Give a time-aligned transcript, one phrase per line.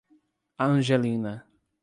[0.57, 1.45] Angelina